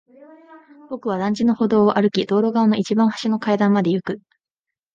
[0.89, 4.19] 僕は団地の歩道を歩き、道路側の一番端の階段まで行く。